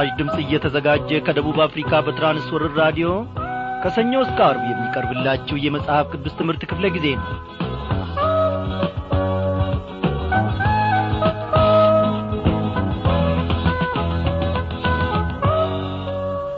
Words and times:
ይህ 0.00 0.04
ምስራች 0.04 0.18
ድምፅ 0.18 0.36
እየተዘጋጀ 0.42 1.10
ከደቡብ 1.26 1.56
አፍሪካ 1.64 1.90
በትራንስወርር 2.06 2.72
ራዲዮ 2.80 3.08
ከሰኞ 3.82 4.12
እስከ 4.24 4.38
አርብ 4.48 4.62
የሚቀርብላችሁ 4.68 5.56
የመጽሐፍ 5.62 6.06
ቅዱስ 6.14 6.34
ትምህርት 6.38 6.62
ክፍለ 6.70 6.84
ጊዜ 6.96 7.06
ነው። 7.18 7.26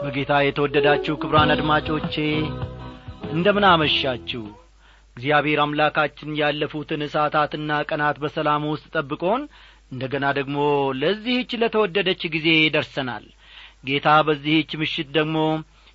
በጌታ 0.03 0.33
የተወደዳችሁ 0.43 1.15
ክብራን 1.21 1.53
አድማጮቼ 1.55 2.15
እንደምን 3.31 3.67
አመሻችሁ? 3.69 4.43
እግዚአብሔር 5.17 5.59
አምላካችን 5.63 6.37
ያለፉትን 6.39 7.01
ሰዓታትና 7.13 7.81
ቀናት 7.89 8.17
በሰላም 8.23 8.63
ውስጥ 8.71 8.85
ጠብቆን 8.95 9.41
እንደ 9.91 10.03
ገና 10.13 10.25
ደግሞ 10.37 10.57
ለዚህች 11.01 11.51
ለተወደደች 11.61 12.21
ጊዜ 12.35 12.47
ደርሰናል። 12.75 13.25
ጌታ 13.87 14.07
በዚህች 14.27 14.71
ምሽት 14.81 15.07
ደግሞ 15.17 15.37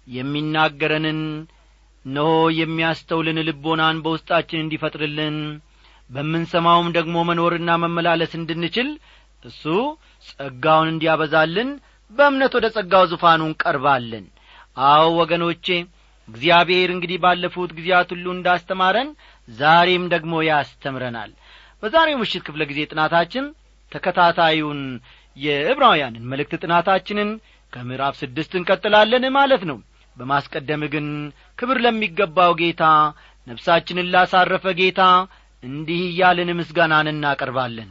የሚናገረንን 0.09 1.21
እነሆ 2.05 2.29
የሚያስተውልን 2.59 3.39
ልቦናን 3.49 3.97
በውስጣችን 4.05 4.63
እንዲፈጥርልን 4.65 5.37
በምንሰማውም 6.11 6.89
ደግሞ 6.97 7.17
መኖርና 7.29 7.71
መመላለስ 7.83 8.33
እንድንችል 8.39 8.89
እሱ 9.43 9.65
ጸጋውን 10.29 10.89
እንዲያበዛልን 10.93 11.71
በእምነት 12.11 12.53
ወደ 12.59 12.67
ጸጋው 12.77 13.05
ዙፋኑ 13.13 13.43
እንቀርባለን። 13.49 14.27
አዎ 14.87 15.05
ወገኖቼ 15.21 15.67
እግዚአብሔር 16.29 16.89
እንግዲህ 16.95 17.19
ባለፉት 17.25 17.71
ጊዜያት 17.77 18.09
ሁሉ 18.15 18.27
እንዳስተማረን 18.35 19.11
ዛሬም 19.49 20.05
ደግሞ 20.15 20.35
ያስተምረናል። 20.49 21.31
በዛሬው 21.83 22.21
ምሽት 22.23 22.43
ክፍለ 22.47 22.63
ጊዜ 22.71 22.81
ጥናታችን 22.93 23.45
ተከታታዩን 23.97 24.81
የዕብራውያንን 25.37 26.25
መልእክት 26.31 26.55
ጥናታችንን 26.63 27.31
ከምዕራፍ 27.73 28.15
ስድስት 28.23 28.53
እንቀጥላለን 28.59 29.25
ማለት 29.37 29.63
ነው። 29.71 29.79
በማስቀደም 30.17 30.83
ግን 30.93 31.07
ክብር 31.59 31.79
ለሚገባው 31.85 32.53
ጌታ 32.61 32.85
ነፍሳችንን 33.47 34.11
ላሳረፈ 34.15 34.67
ጌታ 34.79 35.03
እንዲህ 35.63 36.01
እያልን 36.07 36.51
ምስጋናን 36.61 37.11
እናቀርባለን 37.13 37.91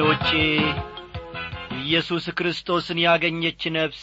ወገኖቼ 0.00 0.28
ኢየሱስ 1.78 2.24
ክርስቶስን 2.38 2.98
ያገኘች 3.04 3.62
ነፍስ 3.76 4.02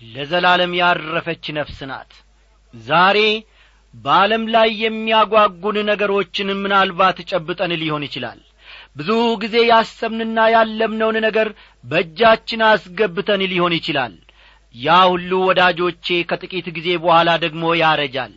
ለዘላለም 0.00 0.72
ያረፈች 0.78 1.44
ነፍስ 1.58 1.78
ናት። 1.90 2.10
ዛሬ 2.74 3.18
በዓለም 3.94 4.44
ላይ 4.54 4.68
የሚያጓጉን 4.82 5.78
ነገሮችን 5.90 6.50
ምናልባት 6.62 7.20
ጨብጠን 7.30 7.74
ሊሆን 7.82 8.06
ይችላል። 8.08 8.40
ብዙ 8.96 9.10
ጊዜ 9.44 9.56
ያሰብንና 9.70 10.48
ያለምነውን 10.56 11.18
ነገር 11.26 11.50
በእጃችን 11.84 12.66
አስገብተን 12.70 13.44
ሊሆን 13.52 13.76
ይችላል። 13.78 14.16
ያ 14.74 14.98
ሁሉ 15.12 15.32
ወዳጆቼ 15.48 16.20
ከጥቂት 16.30 16.68
ጊዜ 16.78 16.90
በኋላ 17.04 17.30
ደግሞ 17.44 17.74
ያረጃል። 17.82 18.34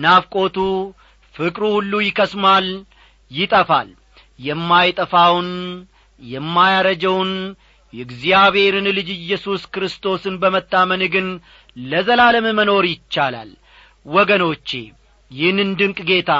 ናፍቆቱ 0.00 0.56
ፍቅሩ 1.34 1.64
ሁሉ 1.78 1.94
ይከስማል 2.08 2.68
ይጠፋል። 3.30 3.90
የማይጠፋውን 4.40 5.48
የማያረጀውን 6.20 7.32
የእግዚአብሔርን 7.94 8.86
ልጅ 8.96 9.08
ኢየሱስ 9.16 9.62
ክርስቶስን 9.74 10.34
በመታመን 10.42 11.02
ግን 11.14 11.26
ለዘላለም 11.76 12.46
መኖር 12.58 12.84
ይቻላል። 12.90 13.50
ወገኖቼ 14.06 14.68
ይህንን 15.30 15.70
ድንቅ 15.80 15.98
ጌታ 16.10 16.32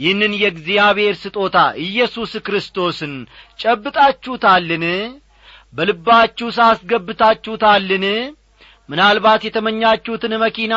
ይህንን 0.00 0.32
የእግዚአብሔር 0.36 1.14
ስጦታ 1.20 1.58
ኢየሱስ 1.84 2.32
ክርስቶስን 2.46 3.12
ጨብጣችሁታልን? 3.60 4.84
በልባችሁ 5.74 6.48
ሳስገብታችሁታልን? 6.56 8.04
ምናልባት 8.88 9.40
የተመኛችሁትን 9.46 10.32
መኪና 10.42 10.74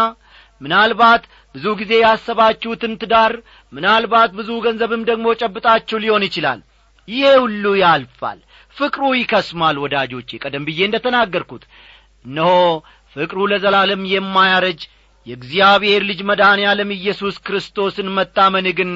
ምናልባት 0.61 1.23
ብዙ 1.55 1.65
ጊዜ 1.79 1.91
ያሰባችሁትን 2.01 2.93
ትዳር 3.01 3.33
ምናልባት 3.73 4.31
ብዙ 4.39 4.49
ገንዘብም 4.65 5.03
ደግሞ 5.09 5.27
ጨብጣችሁ 5.41 5.97
ሊሆን 6.03 6.25
ይችላል 6.27 6.59
ይሄ 7.09 7.23
ሁሉ 7.43 7.63
ያልፋል። 7.81 8.39
ፍቅሩ 8.77 9.03
ይከስማል 9.17 9.77
ወዳጆቼ 9.83 10.29
ቀደም 10.43 10.65
ብዬ 10.67 10.79
እንደ 10.87 10.97
ተናገርኩት 11.05 11.63
እነሆ 12.25 12.51
ፍቅሩ 13.15 13.39
ለዘላለም 13.51 14.01
የማያረጅ 14.11 14.81
የእግዚአብሔር 15.27 16.01
ልጅ 16.09 16.19
መድኃኔ 16.29 16.61
ዓለም 16.69 16.89
ኢየሱስ 16.95 17.35
ክርስቶስን 17.45 18.07
መታመን 18.17 18.67
ግን 18.77 18.91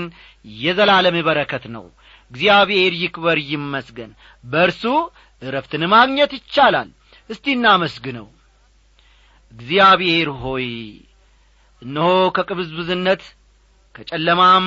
የዘላለም 0.60 1.18
በረከት 1.28 1.66
ነው። 1.76 1.86
እግዚአብሔር 2.32 2.94
ይክበር 3.02 3.38
ይመስገን። 3.50 4.12
በእርሱ 4.44 4.84
እረፍትን 5.42 5.84
ማግኘት 5.94 6.32
ይቻላል። 6.38 6.90
እስቲ 7.30 7.46
እናመስግነው። 7.56 8.28
እግዚአብሔር 9.54 10.30
ሆይ 10.42 10.68
እነሆ 11.82 12.08
ከቅብዝብዝነት 12.36 13.24
ከጨለማም 13.96 14.66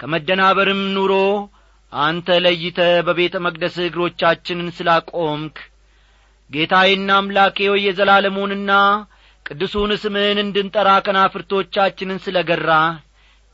ከመደናበርም 0.00 0.82
ኑሮ 0.94 1.12
አንተ 1.92 2.28
ለይተ 2.44 2.78
በቤተ 3.06 3.36
መቅደስ 3.44 3.76
እግሮቻችንን 3.84 4.68
ስላቆምክ 4.76 5.56
ጌታዬና 6.50 7.10
አምላኬ 7.18 7.56
የዘላለሙንና 7.84 8.72
ቅዱሱን 9.46 9.92
ስምህን 10.02 10.38
እንድንጠራ 10.42 10.88
ከናፍርቶቻችንን 11.06 12.18
ስለ 12.24 12.38
ገራ 12.50 12.70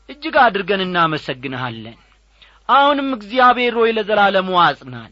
እጅግ 0.09 0.35
አድርገን 0.43 0.81
እናመሰግንሃለን። 0.85 1.97
አሁንም 2.69 3.09
እግዚአብሔር 3.17 3.73
ሆይ 3.79 3.91
ለዘላለሙ 3.97 4.49
አጽናን። 4.63 5.11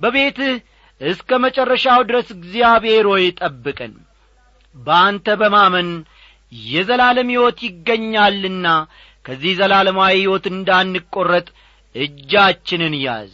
በቤትህ 0.00 0.52
እስከ 1.00 1.38
መጨረሻው 1.44 2.00
ድረስ 2.08 2.28
እግዚአብሔር 2.36 3.04
ሆይ 3.12 3.24
ጠብቀን። 3.40 3.94
በአንተ 4.76 5.26
በማመን 5.40 5.88
የዘላለም 6.52 7.28
ሕይወት 7.32 7.58
ይገኛልና 7.66 8.66
ከዚህ 9.24 9.52
ዘላለማዊ 9.58 10.14
ሕይወት 10.18 10.46
እንዳንቈረጥ 10.52 11.46
እጃችንን 11.94 12.94
ያዝ። 13.02 13.32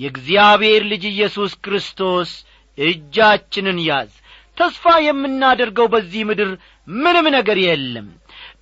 የእግዚአብሔር 0.00 0.82
ልጅ 0.90 1.04
ኢየሱስ 1.10 1.52
ክርስቶስ 1.64 2.30
እጃችንን 2.78 3.78
ያዝ። 3.88 4.12
ተስፋ 4.56 4.84
የምናደርገው 5.04 5.86
በዚህ 5.92 6.22
ምድር 6.28 6.50
ምንም 6.88 7.26
ነገር 7.36 7.58
የለም። 7.64 8.08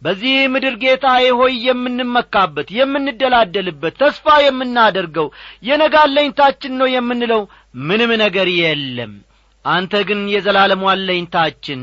በዚህ 0.02 0.34
ምድር 0.52 0.74
ጌታዬ 0.82 1.24
ሆይ 1.38 1.54
የምንመካበት 1.66 2.68
የምንደላደልበት 2.76 3.94
ተስፋ 4.02 4.26
የምናደርገው 4.44 5.26
የነጋለኝታችን 5.68 6.72
ነው 6.80 6.88
የምንለው 6.94 7.42
ምንም 7.84 8.12
ነገር 8.22 8.48
የለም። 8.58 9.12
አንተ 9.64 9.94
ግን 10.08 10.20
የዘላለም 10.32 10.80
ዋለኝታችን 10.86 11.82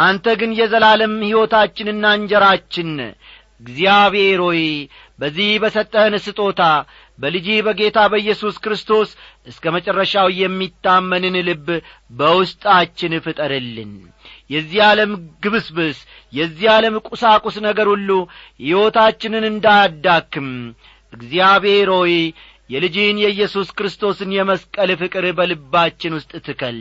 አንተ 0.00 0.34
ግን 0.40 0.50
የዘላለም 0.58 1.14
ሕይወታችንና 1.24 2.12
እንጀራችን። 2.18 2.90
እግዚአብሔር 3.62 4.40
ሆይ 4.44 4.62
በዚህ 5.20 5.48
በሰጠህን 5.62 6.14
ስጦታ 6.24 6.62
በልጅ 7.18 7.46
በጌታ 7.66 7.98
በኢየሱስ 8.12 8.54
ክርስቶስ 8.64 9.08
እስከ 9.46 9.72
መጨረሻው 9.74 10.28
የሚታመንን 10.38 11.36
ልብ 11.48 11.66
በውስጣችን 12.20 13.14
ፍጠርልን። 13.24 13.92
የዚህ 14.50 14.80
ዓለም 14.86 15.12
ግብስብስ 15.44 15.98
የዚህ 16.32 16.68
ዓለም 16.76 16.94
ቁሳቁስ 17.08 17.56
ነገር 17.66 17.88
ሁሉ 17.92 18.10
ሕይወታችንን 18.60 19.46
እንዳያዳክም 19.50 20.48
እግዚአብሔር 21.12 21.90
ሆይ 21.96 22.14
የልጅን 22.70 23.16
የኢየሱስ 23.22 23.68
ክርስቶስን 23.78 24.32
የመስቀል 24.34 24.90
ፍቅር 25.00 25.24
በልባችን 25.38 26.16
ውስጥ 26.18 26.32
ትከል። 26.46 26.80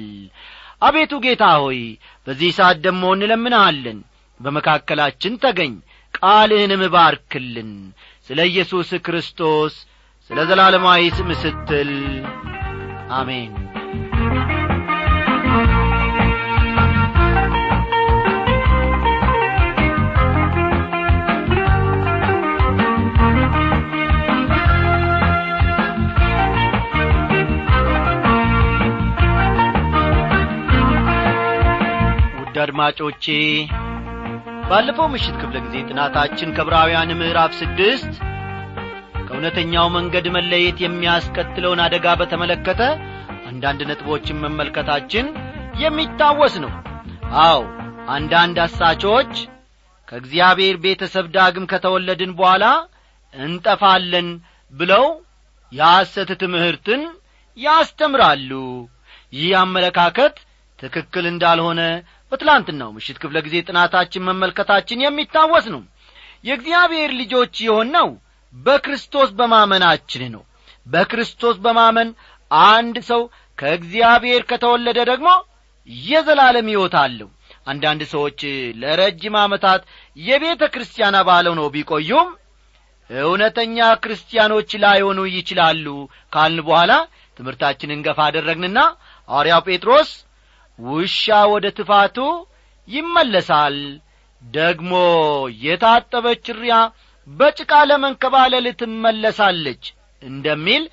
አቤቱ 0.82 1.14
ጌታ 1.24 1.46
ሆይ 1.64 1.80
በዚህ 2.28 2.52
ሰዓት 2.58 2.78
ደሞ 2.86 3.04
እንለምንሃለን። 3.16 4.00
በመካከላችን 4.40 5.34
ተገኝ 5.44 5.74
ቃልህንም 6.14 6.84
ባርክልን 6.94 7.72
ስለ 8.30 8.40
ኢየሱስ 8.50 8.90
ክርስቶስ 9.06 9.74
ስለ 10.30 10.40
ዘላለማዊ 10.50 11.04
ስም 11.18 11.30
ስትል 11.42 11.92
አሜን። 13.12 13.52
ውድ 32.40 32.58
አድማጮቼ 32.64 33.26
ባለፈው 34.70 35.08
ምሽት 35.14 35.36
ክፍለ 35.42 35.58
ጊዜ 35.66 35.76
ጥናታችን 35.90 36.54
ከብራውያን 36.58 37.12
ምዕራፍ 37.20 37.52
ስድስት 37.60 38.12
ከእውነተኛው 39.20 39.88
መንገድ 39.96 40.26
መለየት 40.36 40.78
የሚያስከትለውን 40.84 41.80
አደጋ 41.86 42.08
በተመለከተ 42.20 42.82
አንዳንድ 43.50 43.82
ነጥቦችን 43.90 44.42
መመልከታችን 44.44 45.26
የሚታወስ 45.84 46.56
ነው። 46.64 46.72
አው 47.44 47.62
አንዳንድ 48.16 48.58
አሳቾች 48.66 49.34
ከእግዚአብሔር 50.08 50.76
ቤተሰብ 50.86 51.26
ዳግም 51.36 51.66
ከተወለድን 51.72 52.32
በኋላ 52.40 52.66
እንጠፋለን 53.34 54.30
ብለው 54.74 55.06
የሐሰት 55.72 56.30
ትምህርትን 56.44 57.02
ያስተምራሉ። 57.58 58.52
ይህ 59.34 59.52
አመለካከት 59.62 60.36
ትክክል 60.80 61.26
እንዳልሆነ 61.32 61.82
በትላንትናው 62.32 62.90
ምሽት 62.96 63.18
ክፍለ 63.22 63.38
ጊዜ 63.46 63.56
ጥናታችን 63.68 64.26
መመልከታችን 64.28 65.04
የሚታወስ 65.04 65.66
ነው። 65.76 65.82
የእግዚአብሔር 66.46 67.12
ልጆች 67.22 67.56
የሆነው 67.66 68.10
በክርስቶስ 68.54 69.30
በማመናችን 69.40 70.24
ነው። 70.36 70.44
በክርስቶስ 70.88 71.58
በማመን 71.66 72.10
አንድ 72.70 72.98
ሰው 73.10 73.22
ከእግዚአብሔር 73.58 74.42
ከተወለደ 74.50 75.00
ደግሞ 75.10 75.30
የዘላለም 76.08 76.70
ሕይወት 76.72 76.96
አለው። 77.02 77.30
አንዳንድ 77.68 78.02
ሰዎች 78.14 78.40
ለረጅም 78.82 79.36
ዓመታት 79.42 79.82
የቤተ 80.18 80.64
ክርስቲያን 80.74 81.18
አባለው 81.20 81.54
ነው 81.60 81.68
ቢቆዩም 81.76 82.30
እውነተኛ 83.10 83.78
ክርስቲያኖች 84.04 84.72
ላይሆኑ 84.84 85.20
ይችላሉ 85.32 85.86
ካልን 86.34 86.62
በኋላ 86.68 86.92
ትምህርታችንን 87.40 88.04
ገፋ 88.08 88.20
አደረግንና 88.28 88.80
ሐዋርያው 89.30 89.62
ጴጥሮስ 89.68 90.10
ውሻ 90.80 91.24
ወደ 91.54 91.68
ትፋቱ 91.78 92.18
ይመለሳል። 92.88 93.78
ደግሞ 94.44 94.92
የታጠበች 95.64 96.46
ሪያ 96.60 96.76
በጭቃ 97.28 97.72
ለመንከባለል 97.90 98.68
ትመለሳለች 98.80 99.84
እንደሚል 100.22 100.84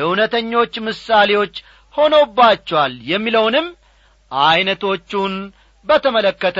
እውነተኞች 0.00 0.74
ምሳሌዎች 0.88 1.54
ሆኖባቸዋል 1.94 2.94
የሚለውንም 3.12 3.66
ዐይነቶቹን 4.32 5.34
በተመለከተ 5.86 6.58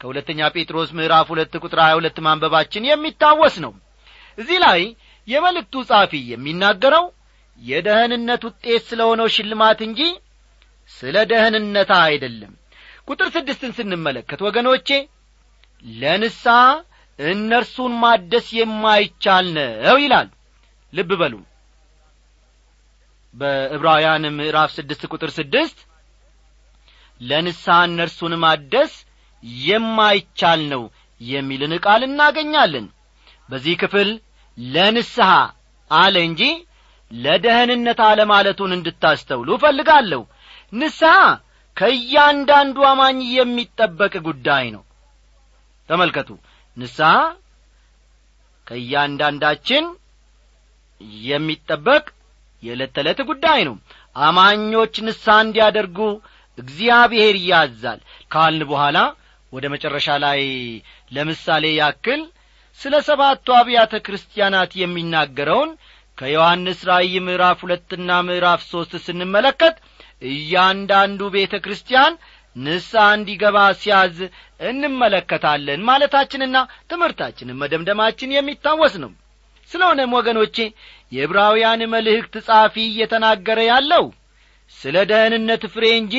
ከሁለተኛ 0.00 0.40
ጴጥሮስ 0.54 0.90
ምዕራፍ 0.98 1.26
ሁለት 1.32 1.54
ቁጥር 1.62 1.80
ሀያ 1.84 1.94
ሁለት 1.98 2.18
ማንበባችን 2.26 2.86
የሚታወስ 2.88 3.56
ነው። 3.64 3.72
እዚህ 4.38 4.58
ላይ 4.64 4.80
የመልእክቱ 5.28 5.82
ጻፊ 5.90 6.12
የሚናገረው 6.30 7.04
የደህንነት 7.60 8.42
ውጤት 8.48 8.82
ስለ 8.88 9.00
ሆነው 9.08 9.28
ሽልማት 9.34 9.80
እንጂ 9.86 10.00
ስለ 10.90 11.16
ደህንነታ 11.30 11.92
አይደለም። 12.06 12.52
ቁጥር 13.08 13.28
ስድስትን 13.36 13.72
ስንመለከት 13.78 14.40
ወገኖቼ 14.46 14.88
ለንሳ 15.84 16.44
እነርሱን 17.18 17.92
ማደስ 18.02 18.46
የማይቻል 18.58 19.46
ነው 19.56 19.96
ይላል። 20.02 20.28
ልብ 20.92 21.10
በሉ። 21.20 21.34
በዕብራውያን 23.34 24.24
ምዕራፍ 24.38 24.70
ስድስት 24.76 25.02
ቁጥር 25.12 25.30
ስድስት 25.36 25.78
ለንስሐ 27.20 27.76
እነርሱን 27.88 28.34
ማደስ 28.44 28.92
የማይቻል 29.64 30.60
ነው 30.72 30.82
የሚልን 31.20 31.72
ቃል 31.84 32.02
እናገኛለን። 32.08 32.86
በዚህ 33.48 33.74
ክፍል 33.82 34.08
ለንስሐ 34.58 35.30
አለ 35.90 36.16
እንጂ 36.28 36.42
ለደህንነት 37.10 38.00
አለማለቱን 38.08 38.74
እንድታስተውሉ 38.76 39.48
እፈልጋለሁ 39.56 40.20
ንስሐ 40.72 41.14
ከእያንዳንዱ 41.76 42.76
አማኝ 42.90 43.18
የሚጠበቅ 43.36 44.14
ጉዳይ 44.26 44.64
ነው። 44.74 44.82
ተመልከቱ። 45.88 46.30
ንስሐ 46.76 47.10
ከእያንዳንዳችን 48.66 49.84
የሚጠበቅ 51.26 52.04
የዕለት 52.62 52.90
ተዕለት 52.96 53.20
ጉዳይ 53.30 53.60
ነው። 53.68 53.76
አማኞች 54.16 54.94
ንስሐ 55.06 55.36
እንዲያደርጉ 55.44 55.98
እግዚአብሔር 56.58 57.36
ያዛል። 57.50 58.00
ካልን 58.30 58.62
በኋላ 58.70 58.98
ወደ 59.52 59.64
መጨረሻ 59.74 60.08
ላይ 60.24 60.40
ለምሳሌ 61.12 61.64
ያክል 61.78 62.20
ስለ 62.80 62.94
ሰባቱ 63.08 63.46
አብያተ 63.56 63.94
ክርስቲያናት 64.06 64.72
የሚናገረውን 64.80 65.70
ከዮሐንስ 66.18 66.80
ራእይ 66.88 67.14
ምዕራፍ 67.26 67.58
ሁለትና 67.64 68.10
ምዕራፍ 68.28 68.60
ሦስት 68.70 68.92
ስንመለከት 69.06 69.76
እያንዳንዱ 70.22 71.20
ቤተ 71.34 71.54
ክርስቲያን 71.64 72.14
ንስሐ 72.56 73.04
እንዲገባ 73.16 73.56
ሲያዝ 73.80 74.16
እንመለከታለን 74.70 75.80
ማለታችንና 75.88 76.56
ትምህርታችንን 76.90 77.58
መደምደማችን 77.60 78.34
የሚታወስ 78.36 78.94
ነው። 79.04 79.12
ስለሆነም 79.70 80.14
ወገኖቼ 80.18 80.56
የዕብራውያን 81.12 81.82
መልእክት 81.92 82.34
ጻፊ 82.48 82.74
እየተናገረ 82.88 83.58
ያለው 83.68 84.04
ስለ 84.74 84.96
ደህንነት 85.10 85.62
ፍሬ 85.74 85.84
እንጂ 86.00 86.16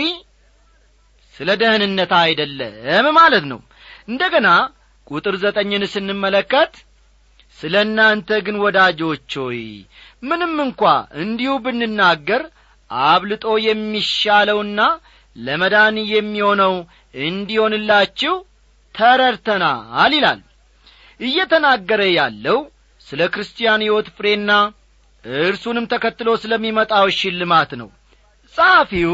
ስለ 1.36 1.50
ደህንነት 1.62 2.12
አይደለም 2.22 3.05
ማለት 3.20 3.46
ነው። 3.51 3.60
እንደ 4.08 4.24
ገና 4.34 4.48
ቁጥር 5.08 5.36
ዘጠኝን 5.43 5.84
ስንመለከት 5.93 6.74
ስለ 7.58 7.75
እናንተ 7.86 8.29
ግን 8.46 8.58
ወዳጆች 8.63 9.31
ሆይ 9.41 9.62
ምንም 10.24 10.53
እንኳ 10.65 10.81
እንዲሁ 11.24 11.53
ብንናገር 11.65 12.43
አብልጦ 13.05 13.45
የሚሻለውና 13.65 14.79
ለመዳን 15.36 15.98
የሚሆነው 16.13 16.74
እንዲሆንላችሁ 17.15 18.33
ተረድተናል 18.95 20.13
ይላል። 20.17 20.39
እየተናገረ 21.19 22.01
ያለው 22.17 22.57
ስለ 23.07 23.21
ክርስቲያን 23.33 23.83
ሕይወት 23.86 24.07
ፍሬና 24.17 24.51
እርሱንም 25.43 25.86
ተከትሎ 25.91 26.29
ስለሚመጣው 26.43 27.07
ሽልማት 27.19 27.71
ነው። 27.81 27.89
ጸሐፊው 28.55 29.13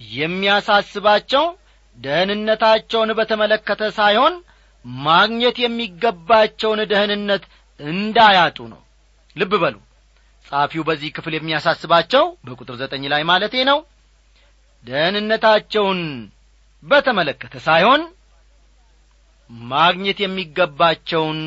የሚያሳስባቸው 0.00 1.44
ደህንነታቸውን 1.98 3.10
በተመለከተ 3.18 3.82
ሳይሆን 3.98 4.34
ማግኘት 5.04 5.56
የሚገባቸውን 5.62 6.80
ደህንነት 6.92 7.44
እንዳያጡ 7.80 8.58
ነው። 8.72 8.80
ልብ 9.36 9.52
በሉ 9.62 9.76
ጸሐፊው 10.44 10.82
በዚህ 10.88 11.10
ክፍል 11.16 11.34
የሚያሳስባቸው 11.36 12.24
በቁጥር 12.46 12.76
ዘጠኝ 12.82 13.04
ላይ 13.12 13.22
ማለቴ 13.30 13.54
ነው። 13.70 13.78
ደህንነታቸውን 14.84 16.00
በተመለከተ 16.82 17.54
ሳይሆን 17.66 18.02
ማግኘት 19.70 20.18
የሚገባቸውን 20.22 21.40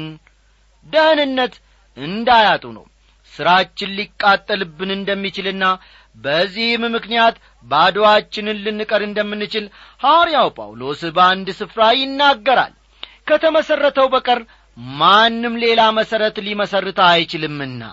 ደህንነት 0.86 1.54
እንዳያጡ 1.98 2.66
ነው። 2.78 2.86
ሥራችን 3.34 3.94
ሊቃጠልብን 3.98 4.92
እንደሚችልና 4.96 5.64
በዚህም 6.16 6.84
ምክንያት 6.96 7.36
ባዶአችንን 7.66 8.62
ልንቀር 8.66 9.02
እንደምንችል 9.08 9.66
ሐዋርያው 10.02 10.50
ጳውሎስ 10.58 11.02
በአንድ 11.18 11.48
ስፍራ 11.60 11.82
ይናገራል። 12.00 12.74
ከተመሠረተው 13.30 14.08
በቀር 14.14 14.40
ማንም 14.98 15.56
ሌላ 15.64 15.82
መሠረት 15.98 16.36
ሊመሠርት 16.48 17.00
አይችልምና 17.08 17.84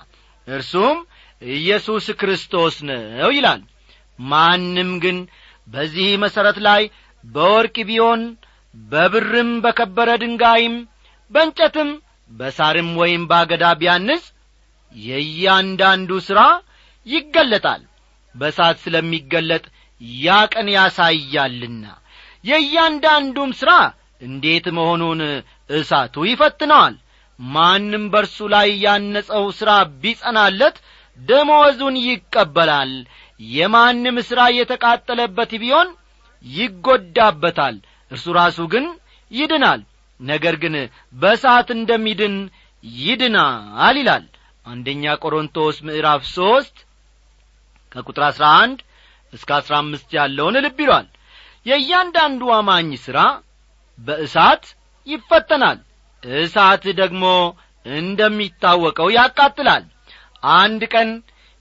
እርሱም 0.48 0.96
ኢየሱስ 1.42 2.06
ክርስቶስ 2.20 2.74
ነው 2.88 3.30
ይላል። 3.36 3.62
ማንም 4.18 4.90
ግን 5.04 5.16
በዚህ 5.68 6.08
መሠረት 6.24 6.58
ላይ 6.66 6.82
በወርቅ 7.24 7.76
ቢሆን 7.88 8.22
በብርም 8.74 9.50
በከበረ 9.64 10.10
ድንጋይም 10.22 10.74
በእንጨትም 11.32 11.90
በሳርም 12.30 12.90
ወይም 13.00 13.22
ባገዳ 13.30 13.64
ቢያንስ 13.80 14.24
የእያንዳንዱ 14.94 16.10
ሥራ 16.28 16.40
ይገለጣል። 17.06 17.82
በእሳት 18.34 18.76
ስለሚገለጥ 18.84 19.64
ያ 20.20 20.36
ቀን 20.52 20.68
ያሳያልና 20.76 21.84
የእያንዳንዱም 22.44 23.50
ሥራ 23.60 23.72
እንዴት 24.22 24.66
መሆኑን 24.76 25.20
እሳቱ 25.70 26.24
ይፈትነዋል 26.28 26.94
ማንም 27.38 28.04
በርሱ 28.12 28.46
ላይ 28.52 28.68
ያነጸው 28.84 29.44
ሥራ 29.58 29.70
ቢጸናለት 30.02 30.76
ደመወዙን 31.18 31.96
ይቀበላል። 32.04 32.92
የማንም 33.40 34.16
ሥራ 34.28 34.40
የተቃጠለበት 34.56 35.52
ቢሆን 35.62 35.88
ይጐዳበታል። 36.44 37.76
እርሱ 38.10 38.26
ራሱ 38.38 38.58
ግን 38.72 38.86
ይድናል 39.30 39.80
ነገር 40.20 40.54
ግን 40.62 40.74
በእሳት 41.14 41.68
እንደሚድን 41.76 42.34
ይድናል 42.84 43.96
ይላል። 44.00 44.24
አንደኛ 44.66 45.14
ቆሮንቶስ 45.22 45.76
ምዕራፍ 45.86 46.22
ሦስት 46.34 46.76
ከቁጥር 47.92 48.22
አሥራ 48.28 48.44
አንድ 48.62 48.78
እስከ 49.32 49.50
አሥራ 49.58 49.74
አምስት 49.82 50.08
ያለውን 50.18 50.56
ልብ 50.64 50.78
ይሏል። 50.84 51.06
የእያንዳንዱ 51.66 52.42
አማኝ 52.56 52.90
ሥራ 53.04 53.18
በእሳት 53.98 54.64
ይፈተናል 55.06 55.78
እሳት 56.24 56.84
ደግሞ 57.00 57.24
እንደሚታወቀው 57.86 59.08
ያቃጥላል። 59.16 59.84
አንድ 60.56 60.82
ቀን 60.94 61.10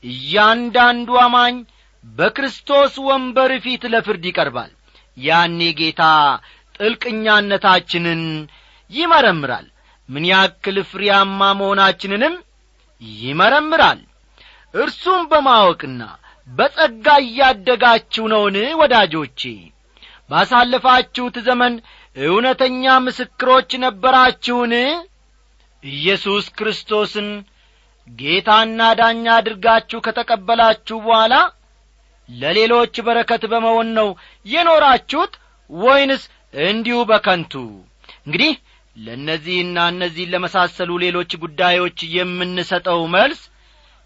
እያንዳንዱ 0.03 1.09
አማኝ 1.23 1.55
በክርስቶስ 2.03 2.93
ወንበር 3.07 3.51
ፊት 3.65 3.83
ለፍርድ 3.93 4.23
ይቀርባል። 4.29 4.71
ያኔ 5.17 5.59
ጌታ 5.79 6.01
ጥልቅኛነታችንን 6.77 8.21
ይመረምራል። 8.91 9.67
ምን 10.09 10.23
ያክል 10.31 10.77
ፍሬያማ 10.89 11.41
መሆናችንንም 11.59 12.33
ይመረምራል። 13.19 13.99
እርሱም 14.73 15.21
በማወቅና 15.31 16.01
በጸጋ 16.47 17.07
እያደጋችሁ 17.25 18.23
ነውን 18.31 18.55
ወዳጆቼ? 18.79 19.41
ባሳለፋችሁት 20.29 21.35
ዘመን 21.47 21.73
እውነተኛ 22.15 22.83
ምስክሮች 23.05 23.69
ነበራችሁን? 23.83 24.73
ኢየሱስ 25.83 26.45
ክርስቶስን 26.57 27.29
ጌታና 28.07 28.79
ዳኛ 28.99 29.25
አድርጋችሁ 29.37 29.99
ከተቀበላችሁ 30.05 30.97
በኋላ 31.05 31.33
ለሌሎች 32.29 32.95
በረከት 33.07 33.43
በመሆን 33.51 33.87
ነው 33.97 34.09
የኖራችሁት 34.45 35.33
ወይንስ 35.69 36.23
እንዲሁ 36.63 36.97
በከንቱ? 37.09 37.53
እንግዲህ 38.25 38.53
ለእነዚህና 38.95 39.77
እነዚህን 39.93 40.31
ለመሳሰሉ 40.33 40.91
ሌሎች 41.05 41.31
ጉዳዮች 41.43 41.99
የምንሰጠው 42.15 43.01
መልስ 43.15 43.41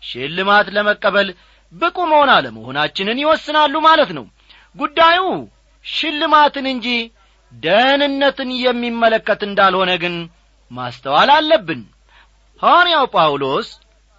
ሽልማት 0.01 0.67
ለመቀበል 0.75 1.29
ብቁ 1.73 1.97
መሆን 2.11 2.29
አለመሆናችንን 2.35 3.21
ይወስናሉ 3.23 3.75
ማለት 3.87 4.11
ነው። 4.17 4.25
ጉዳዩ 4.75 5.21
ሽልማትን 5.85 6.65
እንጂ 6.73 6.87
ደህንነትን 7.63 8.49
የሚመለከት 8.59 9.41
እንዳልሆነ 9.47 9.91
ግን 10.03 10.15
ማስተዋል 10.71 11.29
አለብን። 11.35 11.81
ሐዋርያው 12.61 13.05
ጳውሎስ 13.15 13.67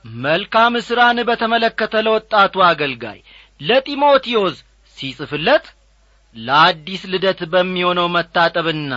መልካም 0.04 0.74
ሥራን 0.86 1.18
በተመለከተ 1.28 1.94
ለወጣቱ 2.06 2.54
አገልጋይ 2.68 3.18
ለጢሞቴዎስ 3.60 4.56
ሲጽፍለት 4.98 5.64
ለአዲስ 6.36 7.02
ልደት 7.12 7.40
በሚሆነው 7.52 8.06
መታጠብና 8.16 8.92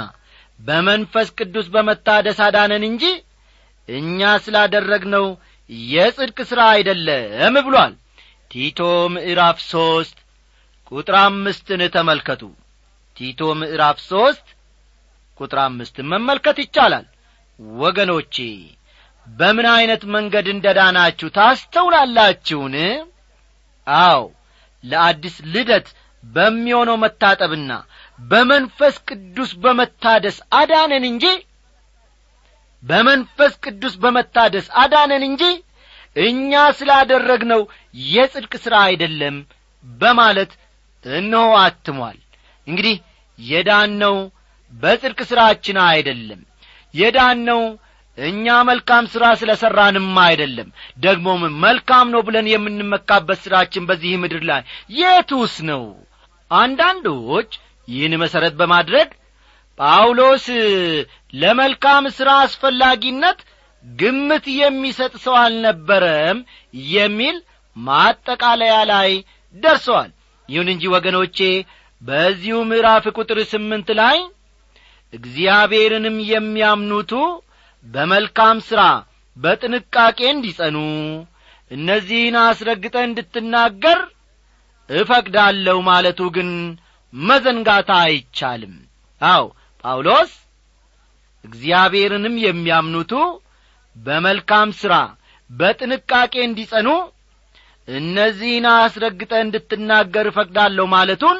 በመንፈስ 0.59 1.27
ቅዱስ 1.37 1.67
በመታደስ 1.73 2.39
አዳነን 2.47 2.83
እንጂ 2.89 3.03
እኛ 3.89 4.31
ስላደረግነው 4.43 5.25
የጽድቅ 5.89 6.37
ሥራ 6.49 6.61
አይደለም 6.73 7.55
ብሏል። 7.67 7.93
ቲቶ 8.51 8.79
ምዕራፍ 9.13 9.57
ሦስት 9.69 10.17
ቁጥር 10.91 11.15
አምስትን 11.21 11.81
ተመልከቱ 11.93 12.41
ቲቶ 13.21 13.41
ምዕራፍ 13.57 13.97
ሦስት 14.05 14.45
ቁጥር 15.39 15.59
አምስትን 15.63 16.05
መመልከት 16.11 16.57
ይቻላል። 16.61 17.03
ወገኖቼ 17.79 18.35
በምን 19.27 19.67
ዐይነት 19.71 20.03
መንገድ 20.15 20.47
እንደ 20.53 20.67
ዳናችሁ 20.77 21.27
ታስተውላላችሁን? 21.35 22.75
አው 23.87 24.23
ለአዲስ 24.83 25.35
ልደት 25.53 25.87
በሚሆነው 26.23 26.97
መታጠብና 27.03 27.71
በመንፈስ 28.21 28.95
ቅዱስ 29.09 29.51
በመታደስ 29.63 30.39
አዳነን 30.53 31.05
እንጂ 31.11 31.25
በመንፈስ 32.83 33.53
ቅዱስ 33.65 33.95
በመታደስ 34.03 34.67
አዳነን 34.83 35.25
እንጂ 35.29 35.43
እኛ 36.15 36.51
ስላደረግነው 36.79 37.61
የጽድቅ 38.09 38.53
ሥራ 38.65 38.75
አይደለም 38.89 39.37
በማለት 39.83 40.51
እነሆ 41.05 41.47
አትሟል። 41.61 42.19
እንግዲህ 42.67 42.97
የዳነው 43.45 44.17
በጽድቅ 44.73 45.19
ሥራችን 45.29 45.77
አይደለም። 45.85 46.41
የዳነው 46.93 47.61
እኛ 48.17 48.45
መልካም 48.69 49.03
ሥራ 49.13 49.25
ስለ 49.39 49.51
ሠራንም 49.61 50.07
አይደለም። 50.23 50.69
ደግሞም 50.99 51.41
መልካም 51.63 52.07
ነው 52.13 52.21
ብለን 52.27 52.47
የምንመካበት 52.51 53.39
ሥራችን 53.45 53.87
በዚህ 53.89 54.13
ምድር 54.23 54.43
ላይ 54.49 54.61
የቱስ 54.97 55.55
ነው? 55.69 55.83
አንዳንዶች 56.51 57.51
ይህን 57.87 58.13
መሠረት 58.23 58.53
በማድረግ 58.59 59.09
ጳውሎስ 59.79 60.45
ለመልካም 61.33 62.05
ሥራ 62.17 62.29
አስፈላጊነት 62.45 63.39
ግምት 63.85 64.45
የሚሰጥ 64.57 65.13
ሰው 65.23 65.35
አልነበረም 65.41 66.39
የሚል 66.91 67.37
ማጠቃለያ 67.77 68.75
ላይ 68.91 69.11
ደርሰዋል። 69.55 70.11
ይሁን 70.49 70.69
እንጂ 70.73 70.83
ወገኖቼ 70.95 71.39
በዚሁ 72.01 72.57
ምዕራፍ 72.69 73.05
ቁጥር 73.15 73.39
ስምንት 73.51 73.89
ላይ 73.99 74.17
እግዚአብሔርንም 75.13 76.17
የሚያምኑቱ 76.31 77.13
በመልካም 77.85 78.57
ሥራ 78.67 78.81
በጥንቃቄ 79.37 80.19
እንዲጸኑ 80.31 80.77
እነዚህን 81.71 82.35
አስረግጠ 82.41 82.95
እንድትናገር 83.07 83.99
እፈቅዳለሁ 84.89 85.77
ማለቱ 85.89 86.21
ግን 86.35 86.49
መዘንጋታ 87.13 87.91
አይቻልም። 88.05 88.73
አው 89.21 89.45
ጳውሎስ 89.83 90.31
እግዚአብሔርንም 91.45 92.35
የሚያምኑቱ 92.45 93.13
በመልካም 93.95 94.69
ሥራ 94.81 94.95
በጥንቃቄ 95.49 96.33
እንዲጸኑ 96.47 96.89
እነዚህን 97.87 98.65
አስረግጠ 98.75 99.33
እንድትናገር 99.45 100.25
እፈቅዳለሁ 100.31 100.85
ማለቱን 100.93 101.39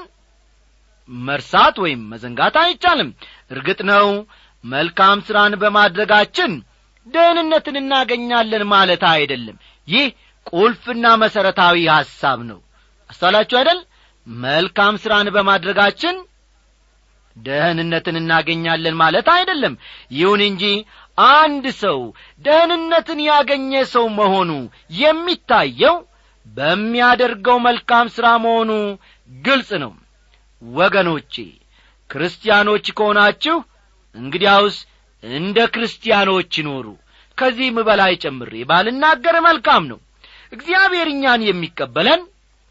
መርሳት 1.11 1.75
ወይም 1.83 2.01
መዘንጋት 2.11 2.55
አይቻልም። 2.61 3.09
እርግጥ 3.51 3.79
ነው 3.89 4.07
መልካም 4.63 5.19
ሥራን 5.27 5.53
በማድረጋችን 5.61 6.51
ደህንነትን 7.07 7.77
እናገኛለን 7.81 8.63
ማለት 8.73 9.03
አይደለም። 9.11 9.55
ይህ 9.87 10.07
ቁልፍና 10.51 11.05
መሠረታዊ 11.21 11.77
ሐሳብ 11.91 12.39
ነው። 12.49 12.59
አስተዋላችሁ 13.09 13.57
አይደል? 13.59 13.79
መልካም 14.27 14.95
ሥራን 15.03 15.27
በማድረጋችን 15.35 16.15
ደህንነትን 17.37 18.15
እናገኛለን 18.21 18.95
ማለት 19.01 19.27
አይደለም። 19.35 19.73
ይሁን 20.11 20.41
እንጂ 20.47 20.63
አንድ 21.33 21.65
ሰው 21.81 21.99
ደህንነትን 22.45 23.19
ያገኘ 23.27 23.71
ሰው 23.93 24.05
መሆኑ 24.19 24.51
የሚታየው 25.01 25.97
በሚያደርገው 26.45 27.57
መልካም 27.67 28.07
ሥራ 28.15 28.27
መሆኑ 28.45 28.71
ግልጽ 29.29 29.71
ነው 29.83 29.91
ወገኖቼ 30.61 31.33
ክርስቲያኖች 32.09 32.85
ከሆናችሁ 32.97 33.57
እንግዲያውስ 34.15 34.77
እንደ 35.23 35.57
ክርስቲያኖች 35.73 36.51
ይኖሩ። 36.59 36.87
ከዚህም 37.37 37.77
በላይ 37.87 38.13
ጨምሬ 38.23 38.53
ባልናገር 38.69 39.35
መልካም 39.47 39.83
ነው። 39.91 39.99
እግዚአብሔር 40.53 41.07
እኛን 41.13 41.41
የሚቀበለን 41.47 42.21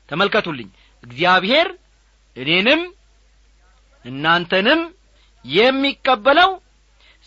ተመልከቱልኝ። 0.08 0.68
እግዚአብሔር 1.04 1.68
እኔንም 2.36 2.80
እናንተንም 4.04 4.80
የሚቀበለው 5.44 6.50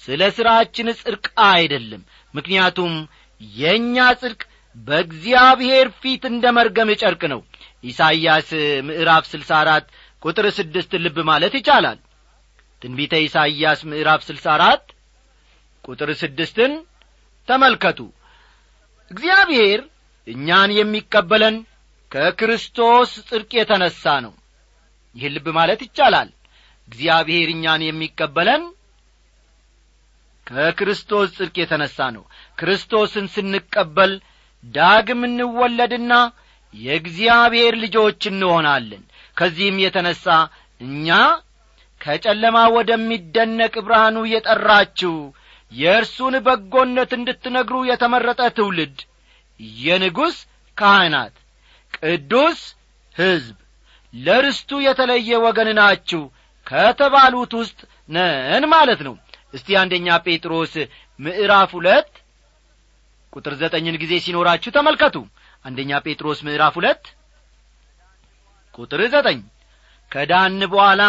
ስለ 0.04 0.22
ሥራችን 0.38 0.88
ጽድቅ 1.00 1.26
አይደለም። 1.50 2.02
ምክንያቱም 2.34 2.94
የእኛ 3.42 3.98
ጽድቅ 4.22 4.42
በእግዚአብሔር 4.78 5.88
ፊት 6.02 6.24
እንደ 6.32 6.46
መርገም 6.58 6.90
ጨርቅ 7.02 7.24
ነው። 7.34 7.42
ኢሳይያስ 7.84 8.50
ምዕራፍ 8.88 9.24
ስልሳ 9.32 9.52
አራት 9.62 9.86
ቁጥር 10.24 10.46
ስድስት 10.58 10.92
ልብ 11.04 11.18
ማለት 11.30 11.54
ይቻላል። 11.60 12.00
ትንቢተ 12.82 13.14
ኢሳይያስ 13.26 13.80
ምዕራፍ 13.90 14.22
ስልሳ 14.28 14.46
አራት 14.56 14.86
ቁጥር 15.86 16.10
ስድስትን 16.22 16.72
ተመልከቱ። 17.48 18.00
እግዚአብሔር 19.12 19.80
እኛን 20.28 20.70
የሚቀበለን 20.78 21.56
ከክርስቶስ 22.12 23.12
ጽድቅ 23.30 23.52
የተነሣ 23.58 24.04
ነው። 24.26 24.34
ይህን 25.16 25.34
ልብ 25.36 25.48
ማለት 25.58 25.82
ይቻላል። 25.86 26.30
እግዚአብሔር 26.90 27.48
እኛን 27.54 27.82
የሚቀበለን 27.86 28.64
ከክርስቶስ 30.48 31.30
ጽድቅ 31.38 31.56
የተነሣ 31.62 31.98
ነው። 32.16 32.24
ክርስቶስን 32.58 33.26
ስንቀበል 33.34 34.14
ዳግም 34.74 35.22
እንወለድና 35.28 36.14
የእግዚአብሔር 36.74 37.74
ልጆች 37.84 38.22
እንሆናለን 38.32 39.04
ከዚህም 39.38 39.78
የተነሣ 39.84 40.24
እኛ 40.82 41.08
ከጨለማ 42.02 42.58
ወደሚደነቅ 42.76 43.74
ብርሃኑ 43.86 44.18
የጠራችው 44.32 45.16
የእርሱን 45.72 46.36
በጎነት 46.46 47.12
እንድትነግሩ 47.18 47.76
የተመረጠ 47.90 48.42
ትውልድ 48.58 48.98
የንጉሥ 49.80 50.36
ካህናት 50.78 51.36
ቅዱስ 51.98 52.60
ሕዝብ 53.16 53.58
ለርስቱ 54.14 54.80
የተለየ 54.86 55.40
ወገን 55.46 55.70
ናችሁ 55.80 56.22
ከተባሉት 56.68 57.54
ውስጥ 57.60 57.80
ነን 58.10 58.66
ማለት 58.74 59.00
ነው። 59.08 59.16
እስቲ 59.54 59.70
አንደኛ 59.82 60.08
ጴጥሮስ 60.26 60.74
ምዕራፍ 61.20 61.72
ሁለት 61.78 62.12
ቁጥር 63.34 63.54
ዘጠኝን 63.62 63.98
ጊዜ 64.04 64.14
ሲኖራችሁ 64.26 64.72
ተመልከቱ። 64.78 65.18
አንደኛ 65.66 65.92
ጴጥሮስ 66.06 66.40
ምዕራፍ 66.48 66.74
ሁለት 66.80 67.04
ቁጥር 68.76 69.02
ዘጠኝ። 69.14 69.40
ከዳን 70.12 70.60
በኋላ 70.72 71.02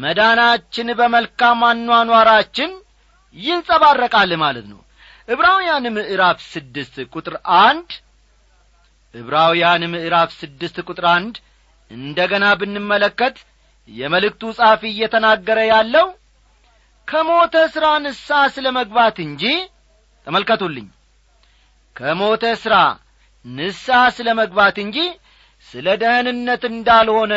መዳናችን 0.00 0.88
በመልካም 0.98 1.60
አኗኗራችን 1.68 2.70
ይንጸባረቃል 3.36 4.30
ማለት 4.42 4.66
ነው። 4.72 4.80
ዕብራውያን 5.28 5.86
ምዕራፍ 5.96 6.38
ስድስት 6.52 6.94
ቁጥር 7.14 7.34
አንድ። 7.60 7.88
ዕብራውያን 9.14 9.82
ምዕራፍ 9.92 10.30
ስድስት 10.40 10.76
ቁጥር 10.88 11.06
አንድ 11.14 11.34
እንደ 11.90 12.18
ገና 12.30 12.44
ብንመለከት 12.60 13.36
የመልእክቱ 13.88 14.42
ጻፊ 14.58 14.82
እየተናገረ 14.92 15.58
ያለው 15.70 16.06
ከሞተ 17.08 17.56
ሥራ 17.74 17.86
ንሳ 18.04 18.28
ስለ 18.54 18.66
መግባት 18.78 19.16
እንጂ 19.26 19.42
ተመልከቱልኝ። 20.26 20.86
ከሞተ 21.96 22.44
ሥራ 22.62 22.76
ንሳ 23.44 23.86
ስለ 24.16 24.28
መግባት 24.40 24.76
እንጂ 24.84 24.98
ስለ 25.68 25.86
ደህንነት 26.02 26.62
እንዳልሆነ 26.70 27.34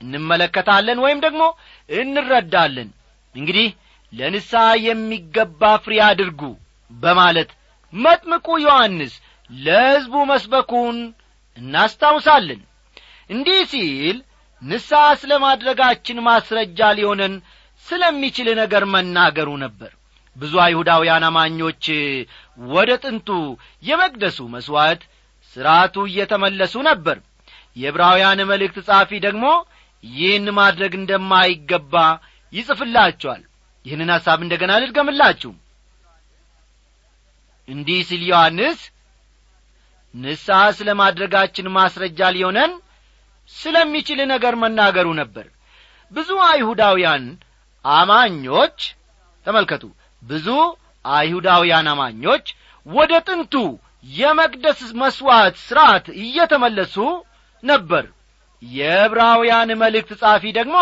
እንመለከታለን 0.00 0.98
ወይም 1.04 1.18
ደግሞ 1.24 1.42
እንረዳለን። 1.90 2.88
እንግዲህ 3.34 3.68
ለንስሐ 4.12 4.62
የሚገባ 4.84 5.62
ፍሬ 5.84 5.96
አድርጉ 6.06 6.40
በማለት 6.90 7.50
መጥምቁ 7.92 8.46
ዮሐንስ 8.64 9.12
ለሕዝቡ 9.50 10.14
መስበኩን 10.30 10.98
እናስታውሳለን። 11.58 12.60
እንዲህ 13.30 13.60
ሲል 13.72 14.18
ንስሐ 14.62 15.04
ስለ 15.20 15.32
ማድረጋችን 15.44 16.18
ማስረጃ 16.26 16.88
ሊሆነን 16.98 17.34
ስለሚችል 17.86 18.48
ነገር 18.60 18.84
መናገሩ 18.94 19.48
ነበር። 19.64 19.92
ብዙ 20.36 20.54
አይሁዳውያን 20.64 21.24
አማኞች 21.28 21.84
ወደ 22.70 22.90
ጥንቱ 23.04 23.28
የመቅደሱ 23.82 24.38
መሥዋዕት 24.54 25.02
ሥርዓቱ 25.56 25.96
እየተመለሱ 26.08 26.74
ነበር። 26.88 27.18
የዕብራውያን 27.76 28.40
መልእክት 28.50 28.76
ጻፊ 28.88 29.10
ደግሞ 29.26 29.44
ይህን 30.04 30.46
ማድረግ 30.58 30.92
እንደማይገባ 30.98 31.94
ይጽፍላቸዋል። 32.52 33.42
ይህንን 33.84 34.10
ሐሳብ 34.14 34.38
እንደ 34.44 34.54
ገና 34.60 34.72
ልድገምላችሁ። 34.82 35.52
እንዲህ 37.68 38.00
ሲል 38.08 38.22
ዮሐንስ 38.30 38.80
ንስሐ 40.14 40.60
ስለ 40.78 40.90
ማድረጋችን 41.00 41.66
ማስረጃ 41.76 42.20
ሊሆነን 42.36 42.72
ስለሚችል 43.54 44.20
ነገር 44.32 44.54
መናገሩ 44.62 45.08
ነበር። 45.20 45.46
ብዙ 46.12 46.30
አይሁዳውያን 46.48 47.24
አማኞች 47.84 48.78
ተመልከቱ 49.46 49.84
ብዙ 50.22 50.48
አይሁዳውያን 51.04 51.86
አማኞች 51.92 52.46
ወደ 52.86 53.12
ጥንቱ 53.28 53.54
የመቅደስ 54.04 54.80
መሥዋዕት 55.00 55.56
ሥርዓት 55.66 56.06
እየተመለሱ 56.20 56.96
ነበር። 57.62 58.04
የዕብራውያን 58.62 59.70
መልእክት 59.82 60.10
ጻፊ 60.22 60.44
ደግሞ 60.58 60.76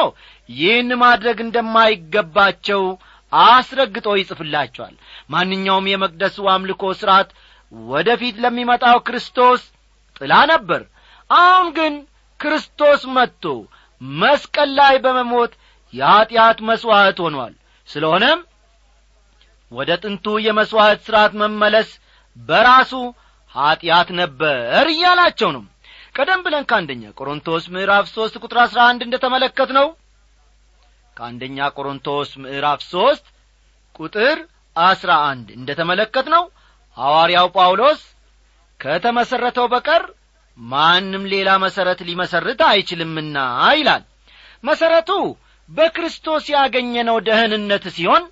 ይህን 0.53 0.91
ማድረግ 1.03 1.39
እንደማይገባቸው 1.45 2.83
አስረግጦ 3.33 4.09
ይጽፍላቸዋል። 4.19 4.95
ማንኛውም 5.31 5.91
የመቅደሱ 5.91 6.47
አምልኮ 6.53 6.83
ሥርዓት 7.01 7.31
ወደ 7.73 8.09
ፊት 8.21 8.37
ለሚመጣው 8.45 8.99
ክርስቶስ 9.09 9.63
ጥላ 10.17 10.35
ነበር። 10.53 10.83
አሁን 11.31 11.67
ግን 11.79 11.95
ክርስቶስ 12.41 13.01
መጥቶ 13.17 13.45
መስቀል 14.01 14.71
ላይ 14.79 14.95
በመሞት 15.05 15.53
የኀጢአት 15.93 16.59
መሥዋዕት 16.69 17.19
ሆኗል። 17.25 17.55
ስለሆነም 17.89 18.41
ወደ 19.73 19.91
ጥንቱ 20.03 20.27
የመሥዋዕት 20.45 21.01
ሥርዓት 21.07 21.33
መመለስ 21.41 21.89
በራሱ 22.37 22.93
ኀጢአት 23.55 24.09
ነበር 24.21 24.85
እያላቸው 24.93 25.51
ነው። 25.57 25.65
ቀደም 26.15 26.41
ብለን 26.45 26.65
ከአንደኛ 26.71 27.03
ቆሮንቶስ 27.19 27.65
ምዕራፍ 27.75 28.07
ሦስት 28.15 28.37
ቁጥር 28.43 28.59
አሥራ 28.63 28.81
አንድ 28.91 29.01
እንደ 29.07 29.17
ተመለከት 29.25 29.71
ነው 29.79 29.87
ከአንደኛ 31.17 31.59
ቆሮንቶስ 31.77 32.31
ምዕራፍ 32.43 32.81
ሦስት 32.91 33.25
ቁጥር 34.01 34.39
አሥራ 34.77 35.13
አንድ 35.29 35.47
እንደ 35.57 35.71
ተመለከት 35.81 36.27
ነው 36.35 36.45
ሐዋርያው 36.97 37.49
ጳውሎስ 37.57 38.01
ከተመሠረተው 38.81 39.67
በቀር 39.73 40.03
ማንም 40.59 41.25
ሌላ 41.33 41.51
መሠረት 41.65 42.01
ሊመሠርት 42.09 42.61
አይችልምና 42.69 43.37
ይላል። 43.79 44.03
መሠረቱ 44.65 45.11
በክርስቶስ 45.71 46.45
ያገኘነው 46.55 47.17
ደህንነት 47.27 47.85
ሲሆን 47.97 48.23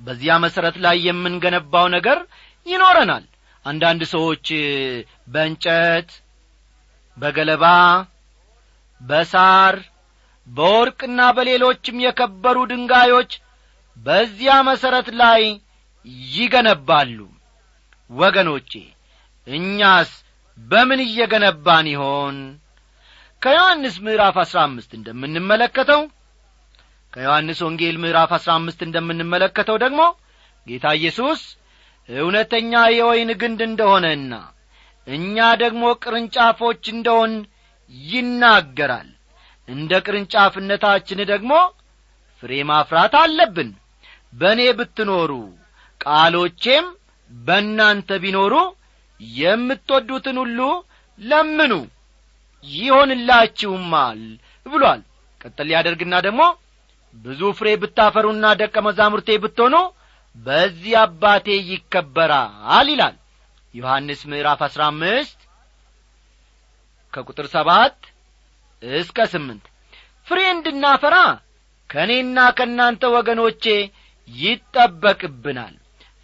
በዚያ 0.00 0.34
መሠረት 0.44 0.76
ላይ 0.84 0.96
የምንገነባው 1.06 1.86
ነገር 1.96 2.18
ይኖረናል 2.66 3.24
አንዳንድ 3.66 4.02
ሰዎች 4.12 4.46
በእንጨት 5.32 6.10
በገለባ 7.16 7.64
በሳር 9.00 9.76
በወርቅና 10.48 11.20
በሌሎችም 11.36 11.98
የከበሩ 12.04 12.58
ድንጋዮች 12.70 13.32
በዚያ 13.96 14.52
መሠረት 14.68 15.08
ላይ 15.20 15.42
ይገነባሉ። 16.28 17.18
ወገኖቼ 18.10 18.72
እኛስ 19.46 20.10
በምን 20.58 21.00
እየገነባን 21.04 21.86
ይሆን? 21.92 22.36
ከዮሐንስ 23.42 23.94
ምዕራፍ 24.04 24.36
አሥራ 24.42 24.58
አምስት 24.68 24.90
እንደምንመለከተው 24.98 26.02
ከዮሐንስ 27.12 27.60
ወንጌል 27.66 27.96
ምዕራፍ 28.02 28.32
አሥራ 28.36 28.50
አምስት 28.58 28.80
እንደምንመለከተው 28.86 29.76
ደግሞ 29.84 30.00
ጌታ 30.66 30.86
ኢየሱስ 30.98 31.40
እውነተኛ 32.08 32.72
የወይን 32.92 33.30
ግንድ 33.40 33.60
እንደሆነና 33.68 34.32
እኛ 35.06 35.36
ደግሞ 35.62 35.82
ቅርንጫፎች 36.02 36.82
እንደሆን 36.94 37.32
ይናገራል። 38.08 39.08
እንደ 39.68 39.92
ቅርንጫፍነታችን 40.06 41.20
ደግሞ 41.30 41.52
ፍሬ 42.42 42.52
ማፍራት 42.70 43.14
አለብን። 43.20 43.70
በእኔ 44.32 44.60
ብትኖሩ 44.78 45.32
ቃሎቼም 46.00 46.86
በእናንተ 47.30 48.10
ቢኖሩ 48.22 48.54
የምትወዱትን 49.20 50.36
ሁሉ 50.42 50.60
ለምኑ 51.18 51.72
ይሆንላችሁማል 52.64 54.20
ብሏል። 54.66 55.00
ቀጠል 55.40 55.68
ያደርግና 55.74 56.14
ደግሞ 56.26 56.42
ብዙ 57.16 57.40
ፍሬ 57.58 57.68
ብታፈሩና 57.82 58.46
ደቀ 58.60 58.76
መዛሙርቴ 58.86 59.28
ብትሆኑ 59.44 59.76
በዚህ 60.36 60.94
አባቴ 61.02 61.46
ይከበራል 61.70 62.88
ይላል። 62.92 63.16
ዮሐንስ 63.74 64.20
ምዕራፍ 64.30 64.60
አሥራ 64.66 64.82
አምስት 64.92 65.38
ከቁጥር 67.12 67.46
ሰባት 67.54 67.96
እስከ 68.82 69.18
ስምንት 69.32 69.64
ፍሬ 70.28 70.40
እንድናፈራ 70.52 71.16
ከእኔና 71.90 72.38
ከእናንተ 72.58 73.02
ወገኖቼ 73.16 73.64
ይጠበቅብናል። 74.28 75.74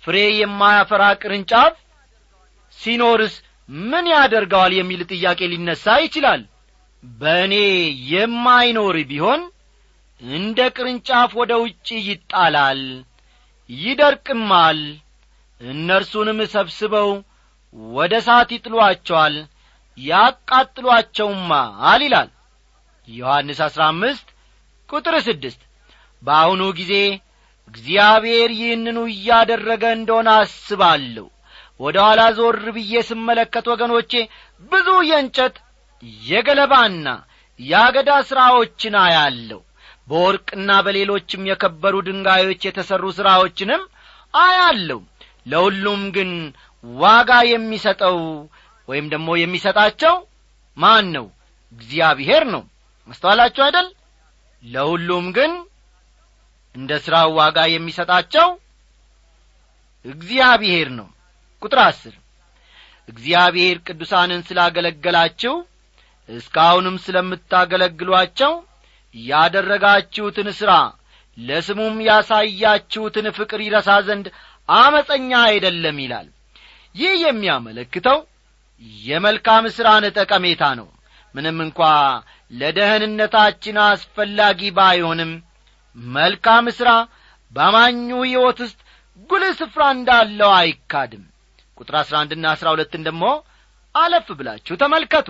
ፍሬ 0.02 0.16
የማያፈራ 0.40 1.04
ቅርንጫፍ 1.22 1.74
ሲኖርስ 2.78 3.34
ምን 3.84 4.06
ያደርገዋል 4.12 4.72
የሚል 4.76 5.00
ጥያቄ 5.12 5.40
ሊነሣ 5.52 5.94
ይችላል። 6.04 6.42
በእኔ 7.04 7.54
የማይኖር 8.12 8.96
ቢሆን 9.10 9.40
እንደ 10.22 10.58
ቅርንጫፍ 10.76 11.30
ወደ 11.40 11.52
ውጭ 11.62 11.88
ይጣላል 12.08 12.80
ይደርቅማል። 13.70 14.80
እነርሱንም 15.60 16.38
ሰብስበው 16.52 17.10
ወደ 17.94 18.12
እሳት 18.20 18.50
ይጥሏቸዋል 18.54 19.34
ያቃጥሏቸውማል 19.98 22.00
ይላል። 22.06 22.28
ዮሐንስ 23.08 23.58
አሥራ 23.66 23.82
አምስት 23.92 24.26
ቁጥር 24.88 25.14
ስድስት 25.26 25.60
በአሁኑ 26.22 26.62
ጊዜ 26.78 26.92
እግዚአብሔር 27.68 28.50
ይህንኑ 28.58 28.98
እያደረገ 29.12 29.84
እንደሆነ 29.96 30.28
አስባለሁ። 30.40 31.26
ወደ 31.80 31.96
ኋላ 32.06 32.20
ዞር 32.36 32.58
ብዬ 32.76 32.92
ስመለከት 33.08 33.64
ወገኖቼ 33.72 34.12
ብዙ 34.72 34.88
የእንጨት 35.08 35.56
የገለባና 36.24 37.06
የአገዳ 37.60 38.10
ሥራዎችን 38.28 38.94
አያለሁ 39.02 39.60
በወርቅና 40.08 40.70
በሌሎችም 40.86 41.46
የከበሩ 41.48 41.94
ድንጋዮች 42.06 42.60
የተሠሩ 42.66 43.04
ሥራዎችንም 43.18 43.82
አያለሁ። 44.34 45.00
ለሁሉም 45.46 46.02
ግን 46.16 46.30
ዋጋ 46.84 47.30
የሚሰጠው 47.50 48.18
ወይም 48.88 49.06
ደግሞ 49.12 49.28
የሚሰጣቸው 49.38 50.14
ማን 50.76 51.06
ነው? 51.16 51.26
እግዚአብሔር 51.72 52.44
ነው። 52.54 52.62
መስተዋላችሁ 53.08 53.62
አይደል? 53.66 53.88
ለሁሉም 54.64 55.26
ግን 55.36 55.52
እንደ 56.74 56.92
ሥራው 57.04 57.28
ዋጋ 57.38 57.58
የሚሰጣቸው 57.72 58.48
እግዚአብሔር 60.04 60.88
ነው። 60.98 61.08
ቁጥር 61.62 61.80
አስር 61.84 62.14
እግዚአብሔር 63.08 63.76
ቅዱሳንን 63.86 64.40
ስላገለገላችሁ 64.48 65.54
እስካሁንም 66.28 66.96
ስለምታገለግሏቸው 67.04 68.52
ያደረጋችሁትን 69.24 70.48
ሥራ 70.58 70.72
ለስሙም 71.38 71.96
ያሳያችሁትን 72.06 73.26
ፍቅር 73.36 73.60
ይረሳ 73.64 73.90
ዘንድ 74.06 74.26
አመፀኛ 74.76 75.30
አይደለም 75.48 75.96
ይላል። 76.04 76.28
ይህ 76.94 77.14
የሚያመለክተው 77.24 78.18
የመልካም 79.04 79.64
ሥራን 79.76 80.04
ጠቀሜታ 80.16 80.62
ነው። 80.80 80.88
ምንም 81.34 81.58
እንኳ 81.64 81.80
ለደህንነታችን 82.52 83.76
አስፈላጊ 83.84 84.60
ባይሆንም 84.76 85.32
መልካም 85.96 86.66
ሥራ 86.78 86.90
በአማኙ 87.52 87.98
ሕይወት 88.24 88.58
ውስጥ 88.64 88.78
ጉልህ 89.30 89.52
ስፍራ 89.60 89.82
እንዳለው 89.96 90.50
አይካድም። 90.58 91.24
ቁጥር 91.78 91.94
አሥራ 92.00 92.16
አንድና 92.22 92.46
አሥራ 92.54 92.66
ሁለትን 92.74 93.04
ደሞ 93.06 93.22
አለፍ 93.94 94.28
ብላችሁ 94.38 94.74
ተመልከቱ 94.82 95.28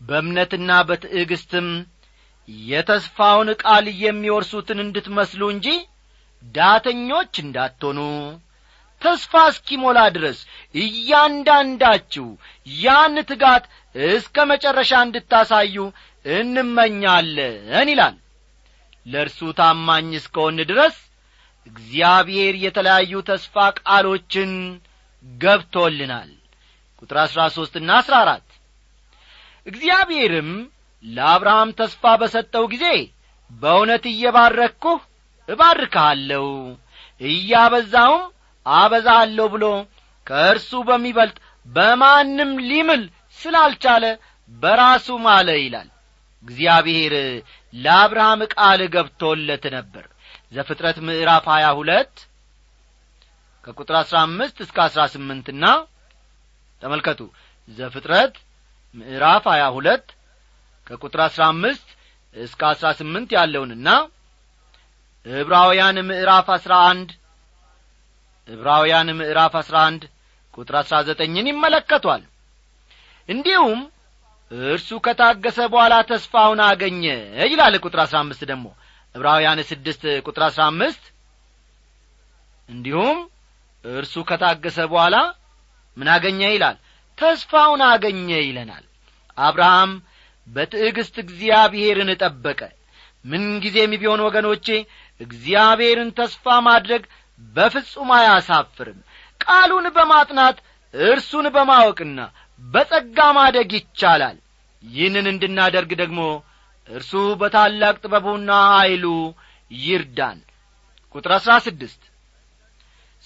በእምነትና 0.00 0.70
በትዕግስትም 0.88 1.68
የተስፋውን 2.66 3.48
ቃል 3.62 3.86
የሚወርሱትን 4.02 4.78
እንድትመስሉ 4.84 5.42
እንጂ 5.54 5.66
ዳተኞች 6.54 7.34
እንዳትሆኑ። 7.42 7.98
ተስፋ 9.02 9.32
እስኪሞላ 9.50 9.98
ድረስ 10.16 10.38
እያንዳንዳችሁ 10.74 12.26
ያን 12.66 13.14
ትጋት 13.30 13.64
እስከ 13.94 14.44
መጨረሻ 14.50 14.92
እንድታሳዩ 15.06 15.76
እንመኛለን 16.24 17.88
ይላል። 17.92 18.16
ለእርሱ 19.06 19.40
ታማኝ 19.58 20.10
እስከሆን 20.18 20.58
ድረስ 20.70 20.96
እግዚአብሔር 21.66 22.54
የተለያዩ 22.64 23.12
ተስፋ 23.28 23.54
ቃሎችን 23.80 24.52
ገብቶልናል። 25.24 26.30
ቁጥር 27.02 27.18
አሥራ 27.24 27.40
ሦስትና 27.56 27.90
አሥራ 28.00 28.14
አራት 28.24 28.46
እግዚአብሔርም 29.66 30.50
ለአብርሃም 31.04 31.70
ተስፋ 31.78 32.12
በሰጠው 32.20 32.64
ጊዜ 32.72 32.86
በእውነት 33.50 34.04
እየባረክኩህ 34.10 35.00
እባርክሃለሁ 35.48 36.44
እያበዛውም 37.20 38.24
አበዛሃለሁ 38.66 39.46
ብሎ 39.54 39.64
ከእርሱ 40.26 40.70
በሚበልጥ 40.88 41.36
በማንም 41.66 42.50
ሊምል 42.68 43.02
ስላልቻለ 43.40 44.04
በራሱ 44.52 45.08
ማለ 45.26 45.48
ይላል። 45.60 45.88
እግዚአብሔር 46.44 47.14
ለአብርሃም 47.74 48.40
ቃል 48.54 48.80
ገብቶለት 48.94 49.64
ነበር። 49.76 50.04
ዘፍጥረት 50.54 50.98
ምዕራፍ 51.06 51.44
ሀያ 51.52 51.66
ሁለት 51.78 52.14
ከቁጥር 53.64 53.96
አሥራ 54.00 54.16
አምስት 54.26 54.56
እስከ 54.64 54.76
አሥራ 54.86 55.02
ስምንትና 55.14 55.64
ተመልከቱ። 56.82 57.20
ዘፍጥረት 57.68 58.34
ምዕራፍ 58.94 59.44
ሀያ 59.52 59.64
ሁለት 59.74 60.06
ከቁጥር 60.86 61.20
አሥራ 61.26 61.42
አምስት 61.52 61.88
እስከ 62.34 62.60
አሥራ 62.70 62.88
ስምንት 62.98 63.30
ያለውንና 63.36 63.88
ዕብራውያን 65.26 65.96
ምዕራፍ 66.08 66.48
አሥራ 66.56 66.74
አንድ 66.90 67.08
ዕብራውያን 68.48 69.08
ምዕራፍ 69.18 69.54
አሥራ 69.60 69.76
አንድ 69.88 70.02
ቁጥር 70.54 70.76
አሥራ 70.80 70.96
ዘጠኝን 71.08 71.48
ይመለከቷል። 71.50 72.22
እንዲሁም 73.28 73.80
እርሱ 74.50 74.90
ከታገሰ 75.04 75.58
በኋላ 75.72 75.94
ተስፋውን 76.08 76.60
አገኘ 76.66 77.02
ይላል 77.50 77.74
ቁጥር 77.82 78.00
አሥራ 78.04 78.18
አምስት 78.24 78.42
ደግሞ። 78.50 78.66
ዕብራውያን 79.14 79.60
ስድስት 79.70 80.02
ቁጥር 80.26 80.42
አሥራ 80.48 80.62
አምስት 80.72 81.04
እንዲሁም 82.68 83.18
እርሱ 83.84 84.14
ከታገሰ 84.28 84.78
በኋላ 84.92 85.16
ምን 85.96 86.08
አገኘ 86.14 86.40
ይላል 86.52 86.76
ተስፋውን 87.20 87.82
አገኘ 87.88 88.28
ይለናል። 88.40 88.84
አብርሃም 89.38 89.92
በትዕግስት 90.48 91.16
እግዚአብሔርን 91.24 92.10
ጠበቀ። 92.20 92.60
ምንጊዜም 93.24 93.92
ቢሆን 94.00 94.20
ወገኖቼ 94.26 94.66
እግዚአብሔርን 95.20 96.10
ተስፋ 96.18 96.44
ማድረግ 96.68 97.02
በፍጹም 97.56 98.10
አያሳፍርም። 98.16 98.98
ቃሉን 99.40 99.86
በማጥናት 99.96 100.56
እርሱን 100.94 101.46
በማወቅና 101.54 102.20
በጸጋ 102.60 103.18
ማደግ 103.36 103.70
ይቻላል። 103.78 104.38
ይህንን 104.82 105.26
እንድናደርግ 105.32 105.90
ደግሞ 106.02 106.20
እርሱ 106.88 107.12
በታላቅ 107.40 107.94
ጥበቡና 108.02 108.50
ኀይሉ 108.72 109.04
ይርዳን። 109.70 110.38
ቁጥር 111.14 111.32
አሥራ 111.36 111.52
ስድስት 111.66 112.02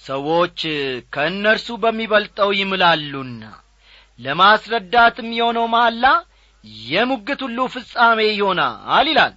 ሰዎች 0.03 0.59
ከእነርሱ 1.13 1.67
በሚበልጠው 1.83 2.49
ይምላሉና 2.59 3.43
ለማስረዳትም 4.19 5.29
የሆነው 5.37 5.65
መሐላ 5.73 6.05
የሙግት 6.87 7.41
ሁሉ 7.45 7.59
ፍጻሜ 7.73 8.19
ይሆናል 8.31 9.07
ይላል። 9.11 9.33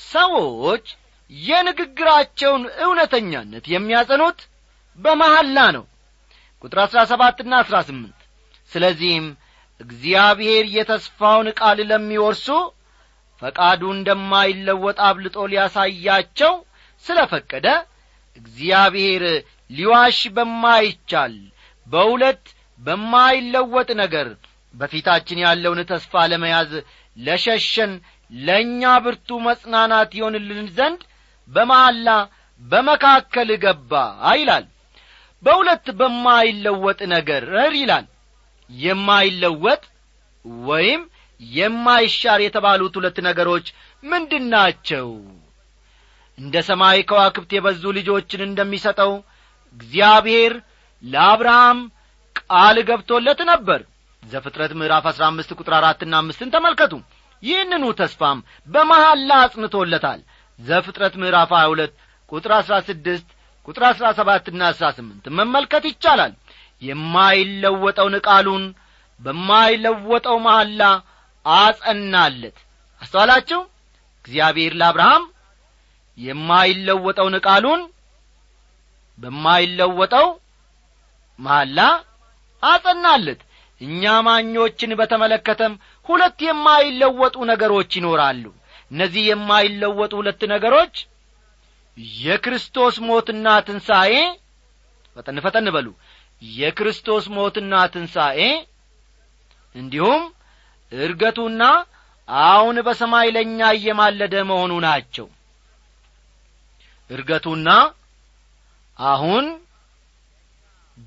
ሰዎች 0.00 0.86
የንግግራቸውን 1.32 2.62
እውነተኛነት 2.84 3.64
የሚያጸኑት 3.72 4.40
በመሐላ 4.98 5.58
ነው። 5.76 5.84
ቁጥር 6.64 6.78
አሥራ 6.82 7.00
ሰባትና 7.10 7.52
አሥራ 7.62 7.76
ስምንት 7.86 8.18
ስለዚህም 8.70 9.26
እግዚአብሔር 9.80 10.64
የተስፋውን 10.74 11.48
ቃል 11.58 11.78
ለሚወርሱ 11.90 12.46
ፈቃዱ 13.42 13.82
እንደማይለወጥ 13.94 14.98
አብልጦ 15.06 15.36
ሊያሳያቸው 15.52 16.52
ስለ 17.04 17.18
ፈቀደ 17.32 17.66
እግዚአብሔር 18.36 19.24
ሊዋሽ 19.70 20.18
በማይቻል 20.36 21.34
በሁለት 21.86 22.44
በማይለወጥ 22.82 23.88
ነገር 24.02 24.28
በፊታችን 24.74 25.42
ያለውን 25.44 25.80
ተስፋ 25.90 26.22
ለመያዝ 26.32 26.70
ለሸሸን 27.16 27.92
ለእኛ 28.32 28.82
ብርቱ 29.04 29.28
መጽናናት 29.46 30.10
ይሆንልን 30.18 30.68
ዘንድ 30.76 31.00
በመሐላ 31.50 32.08
በመካከል 32.62 33.50
ገባ 33.64 33.92
ይላል። 34.38 34.64
በሁለት 35.42 35.86
በማይለወጥ 36.00 37.00
ነገር 37.14 37.44
ይላል። 37.76 38.06
የማይለወጥ 38.70 39.82
ወይም 40.66 41.02
የማይሻር 41.40 42.40
የተባሉት 42.42 42.94
ሁለት 42.98 43.16
ነገሮች 43.28 43.66
ምንድናቸው? 44.02 45.08
እንደ 46.38 46.54
ሰማይ 46.68 46.98
ከዋክብት 47.08 47.50
የበዙ 47.54 47.82
ልጆችን 47.98 48.46
እንደሚሰጠው 48.46 49.12
እግዚአብሔር 49.76 50.52
ለአብርሃም 51.04 51.78
ቃል 52.52 52.76
ገብቶለት 52.88 53.40
ነበር። 53.50 53.80
ዘፍጥረት 54.22 54.72
ምዕራፍ 54.78 55.04
አሥራ 55.10 55.22
አምስት 55.30 55.50
ቁጥር 55.58 55.74
አራትና 55.78 56.14
አምስትን 56.20 56.52
ተመልከቱ። 56.54 56.92
ይህንኑ 57.42 57.84
ተስፋም 58.00 58.38
በመሐላ 58.68 59.30
አጽንቶለታል። 59.44 60.20
ዘፍጥረት 60.58 61.14
ምዕራፍ 61.22 61.50
ሀያ 61.56 61.70
ሁለት 61.72 61.92
ቁጥር 62.32 62.52
አሥራ 62.58 62.74
ስድስት 62.88 63.28
ቁጥር 63.68 63.82
አሥራ 63.88 64.06
ሰባትና 64.18 64.60
አሥራ 64.70 64.86
ስምንት 64.96 65.24
መመልከት 65.38 65.84
ይቻላል። 65.90 66.32
የማይለወጠውን 66.82 68.16
ቃሉን 68.26 68.64
በማይለወጠው 69.20 70.36
መሐላ 70.46 70.82
አጸናለት። 71.46 72.56
አስተዋላችሁ? 73.02 73.60
እግዚአብሔር 74.24 74.72
ለአብርሃም 74.80 75.24
የማይለወጠውን 76.18 77.36
ቃሉን 77.46 77.80
በማይለወጠው 79.18 80.26
መሐላ 81.38 81.78
አጸናለት። 82.62 83.40
እኛ 83.80 84.02
ማኞችን 84.26 84.90
በተመለከተም 84.98 85.72
ሁለት 86.06 86.38
የማይለወጡ 86.46 87.36
ነገሮች 87.50 87.90
ይኖራሉ። 87.98 88.44
እነዚህ 88.90 89.22
የማይለወጡ 89.28 90.12
ሁለት 90.20 90.42
ነገሮች 90.52 90.94
የክርስቶስ 92.20 92.96
ሞትና 93.08 93.46
ትንሣኤ 93.66 94.12
ፈጠን 95.16 95.38
ፈጠን 95.44 95.66
በሉ። 95.74 95.88
የክርስቶስ 96.42 97.24
ሞትና 97.36 97.72
ትንሣኤ 97.94 98.38
እንዲሁም 99.74 100.22
እርገቱና 100.92 101.62
አሁን 102.46 102.76
በሰማይ 102.86 103.28
ለእኛ 103.36 103.60
እየማለደ 103.76 104.34
መሆኑ 104.50 104.72
ናቸው። 104.86 105.26
እርገቱና 107.10 107.68
አሁን 108.98 109.44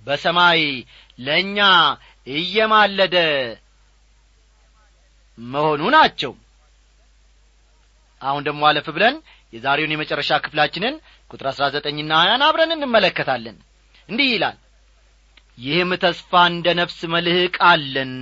በሰማይ 0.06 0.62
ለእኛ 1.20 1.58
እየማለደ 2.28 3.16
መሆኑ 5.38 5.82
ናቸው። 5.96 6.34
አሁን 8.22 8.44
ደግሞ 8.48 8.62
አለፍ 8.70 8.88
ብለን 8.96 9.16
የዛሬውን 9.54 9.94
የመጨረሻ 9.94 10.32
ክፍላችንን 10.44 10.96
ቁጥር 11.32 11.48
አሥራ 11.52 11.66
ዘጠኝና 11.76 12.12
ሀያን 12.22 12.44
አብረን 12.48 12.72
እንመለከታለን። 12.76 13.58
እንዲህ 14.10 14.30
ይላል 14.34 14.58
ይህም 15.58 15.92
ተስፋ 16.04 16.32
እንደ 16.52 16.68
ነፍስ 16.80 17.00
መልህቅ 17.14 17.56
አለን። 17.70 18.14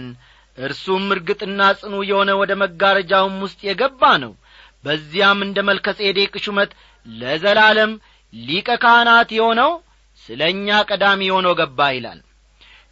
እርሱም 0.58 1.06
እርግጥና 1.14 1.62
ጽኑ 1.80 1.94
የሆነ 2.10 2.32
ወደ 2.42 2.52
መጋረጃውም 2.64 3.38
ውስጥ 3.46 3.60
የገባ 3.68 4.12
ነው። 4.24 4.34
በዚያም 4.84 5.40
እንደ 5.46 5.60
መልከ 5.70 5.88
ጼዴቅ 6.00 6.34
ሹመት 6.46 6.72
ለዘላለም 7.06 7.92
ሊቀ 8.34 8.70
ካህናት 8.84 9.30
የሆነው 9.38 9.72
ስለ 10.24 10.42
እኛ 10.54 10.78
ቀዳሚ 10.90 11.22
ሆኖ 11.36 11.48
ገባ 11.60 11.80
ይላል 11.96 12.20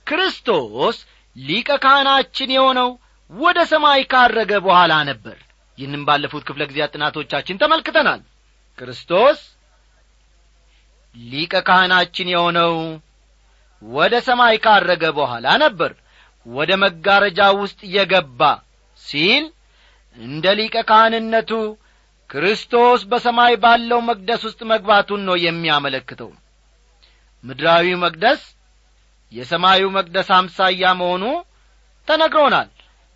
ክርስቶስ 0.08 0.98
ሊቀ 1.36 1.70
ካህናችን 1.84 2.50
የሆነው 2.56 2.90
ወደ 3.32 3.60
ሰማይ 3.72 4.02
ካረገ 4.12 4.52
በኋላ 4.66 4.94
ነበር። 5.10 5.38
ይህንም 5.78 6.04
ባለፉት 6.08 6.44
ክፍለ 6.48 6.62
ጊዜያት 6.70 6.94
ጥናቶቻችን 6.96 7.60
ተመልክተናል። 7.62 8.22
ክርስቶስ 8.78 9.40
ሊቀ 11.16 11.54
ካህናችን 11.68 12.28
የሆነው 12.34 12.74
ወደ 13.82 14.14
ሰማይ 14.28 14.56
ካረገ 14.66 15.04
በኋላ 15.18 15.48
ነበር። 15.64 15.92
ወደ 16.46 16.72
መጋረጃ 16.84 17.40
ውስጥ 17.62 17.80
የገባ 17.96 18.42
ሲል 19.02 19.44
እንደ 20.18 20.46
ሊቀ 20.60 20.76
ካህንነቱ 20.90 21.52
ክርስቶስ 22.30 23.02
በሰማይ 23.12 23.54
ባለው 23.64 24.00
መቅደስ 24.10 24.42
ውስጥ 24.48 24.62
መግባቱን 24.72 25.22
ነው 25.28 25.36
የሚያመለክተው። 25.46 26.30
ምድራዊው 27.44 27.98
መቅደስ 28.04 28.42
የሰማዩ 29.32 29.84
መቅደስ 29.96 30.30
አምሳያ 30.38 30.84
መሆኑ 31.02 31.24
ተነግሮናል። 32.08 32.70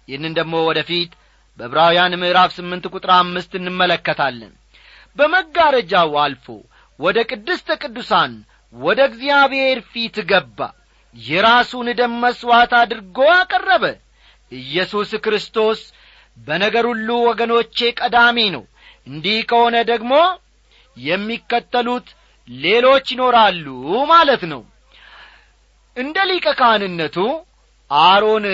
ይህንን 0.07 0.33
ደግሞ 0.39 0.55
ወደፊት 0.67 1.11
በዕብራውያን 1.59 2.13
ምዕራፍ 2.21 2.51
ስምንት 2.57 2.85
ቁጥር 2.93 3.11
አምስት 3.15 3.51
እንመለከታለን። 3.59 4.53
በመጋረጃው 5.17 6.11
አልፎ 6.23 6.45
ወደ 6.99 7.17
ቅድስተ 7.29 7.69
ቅዱሳን 7.81 8.33
ወደ 8.75 8.99
እግዚአብሔር 9.09 9.77
ፊት 9.91 10.17
ገባ። 10.31 10.59
የራሱን 11.15 11.87
ደም 11.99 12.13
መሥዋዕት 12.23 12.73
አድርጎ 12.79 13.17
አቀረበ። 13.35 13.83
ኢየሱስ 14.51 15.11
ክርስቶስ 15.25 15.79
በነገር 16.37 16.85
ሁሉ 16.91 17.09
ወገኖቼ 17.27 17.77
ቀዳሚ 17.99 18.37
ነው። 18.55 18.63
እንዲህ 19.07 19.39
ከሆነ 19.49 19.75
ደግሞ 19.91 20.13
የሚከተሉት 20.97 22.07
ሌሎች 22.49 23.05
ይኖራሉ 23.13 23.65
ማለት 24.11 24.43
ነው 24.51 24.61
እንደ 25.97 26.17
ሊቀ 26.29 26.47
ካህንነቱ 26.59 27.17
አሮን 27.91 28.45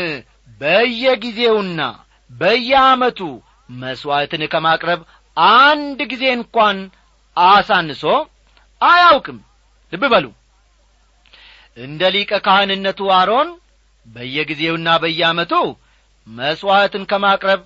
በየጊዜውና 0.61 1.81
በየዓመቱ 2.31 3.19
መሥዋዕትን 3.69 4.43
ከማቅረብ 4.53 5.01
አንድ 5.57 5.99
ጊዜ 6.11 6.23
እንኳን 6.37 6.77
አሳንሶ 7.37 8.03
አያውቅም። 8.81 9.37
ልብ 9.93 10.03
በሉ። 10.13 10.25
እንደ 11.77 12.01
ሊቀ 12.15 12.31
ካህንነቱ 12.45 13.01
አሮን 13.17 13.49
በየጊዜውና 14.05 14.89
በየዓመቱ 15.03 15.53
መሥዋዕትን 16.27 17.03
ከማቅረብ 17.11 17.61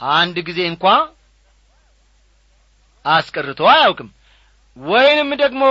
አንድ 0.00 0.36
ጊዜ 0.48 0.60
እንኳ 0.72 0.84
አስቀርቶ 3.04 3.60
አያውቅም። 3.72 4.08
ወይንም 4.76 5.30
ደግሞ 5.42 5.62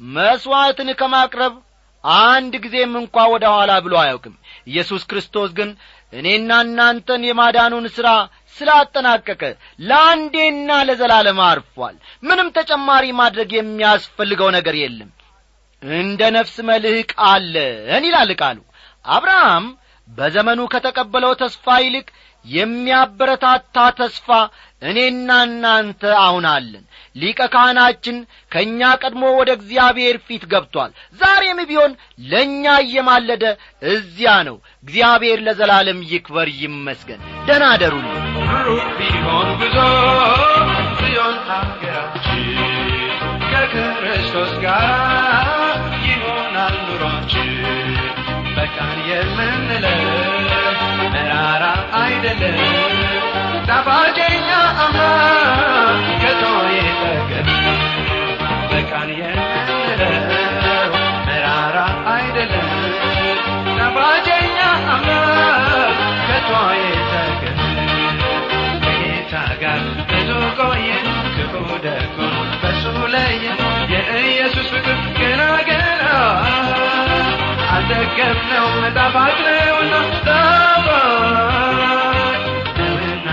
መሥዋዕትን 0.00 0.88
ከማቅረብ 1.00 1.54
አንድ 2.04 2.52
ጊዜም 2.64 2.94
እንኳ 3.00 3.16
ወደ 3.32 3.44
ኋላ 3.54 3.72
ብሎ 3.84 3.94
አያውቅም። 4.00 4.34
ኢየሱስ 4.66 5.02
ክርስቶስ 5.10 5.50
ግን 5.58 5.70
እኔና 6.12 6.52
እናንተን 6.64 7.22
የማዳኑን 7.26 7.86
ሥራ 7.96 8.08
ስላጠናቀቀ 8.56 9.42
ለአንዴና 9.82 10.70
ለዘላለም 10.88 11.38
አርፏል። 11.46 11.94
ምንም 12.22 12.48
ተጨማሪ 12.58 13.04
ማድረግ 13.20 13.52
የሚያስፈልገው 13.56 14.50
ነገር 14.56 14.76
የለም። 14.82 15.10
እንደ 15.82 16.22
ነፍስ 16.36 16.56
መልህቅ 16.68 17.10
አለን 17.30 18.04
ይላል 18.08 18.32
ቃሉ። 18.40 18.58
አብርሃም 19.04 19.64
በዘመኑ 20.08 20.60
ከተቀበለው 20.72 21.32
ተስፋ 21.40 21.66
ይልቅ 21.84 22.06
የሚያበረታታ 22.44 23.76
ተስፋ 23.98 24.28
እኔና 24.82 25.30
እናንተ 25.46 26.02
አሁን 26.22 26.46
አለን 26.52 26.84
ሊቀ 27.16 27.40
ካህናችን 27.54 28.16
ከእኛ 28.52 28.80
ቀድሞ 29.02 29.22
ወደ 29.38 29.50
እግዚአብሔር 29.58 30.16
ፊት 30.26 30.44
ገብቷል። 30.52 30.90
ዛሬም 31.20 31.58
ቢሆን 31.70 31.92
ለእኛ 32.24 32.64
እየማለደ 32.84 33.44
እዚያ 33.92 34.34
ነው። 34.48 34.56
እግዚአብሔር 34.84 35.40
ለዘላለም 35.46 36.00
ይክበር 36.12 36.48
ይመስገን። 36.60 37.20
ደና 37.48 37.64
አደሩልኝ። 37.74 38.18
ሩቅ 38.66 38.86
ቢሆን 38.98 39.48
ጉዞ 39.60 39.76
ጽዮን 40.98 41.36
አገራችን 41.56 42.42
ከክርስቶስ 43.52 44.52
ጋር 44.64 45.48
ይሆናል 46.06 46.76
ኑሯችን። 46.86 47.50
በቃን 48.56 48.98
የምንለው 49.10 50.02
መራራ 51.14 51.64
አይደለም 52.00 52.58
ኢየሱስ 74.44 74.68
ፍቅር 74.72 74.96
ገና 75.18 75.40
ገና 75.68 76.04
አልደገምነው 77.74 78.66
መጣፋጭ 78.82 79.36
ነውና 79.46 79.94
ጣፋጭ 80.26 80.88
ነውና 82.78 83.28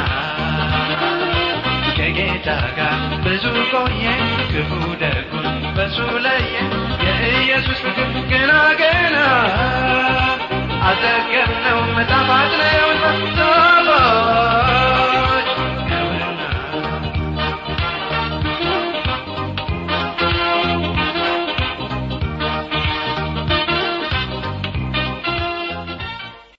ከጌታ 1.98 2.48
ጋር 2.78 2.94
ብዙ 3.26 3.44
ቆየ 3.72 4.06
ክፉ 4.52 4.72
ደጉን 5.02 5.48
በሱ 5.78 5.98
ለየ። 6.26 6.54
የኢየሱስ 7.08 7.82
ፍቅር 7.88 8.14
ገና 8.34 8.52
ገና 8.82 9.18
አልደገምነው 10.90 11.82
መጣፋጭ 11.98 12.52
ነውና 12.62 13.04
ጣፋጭ 13.40 13.69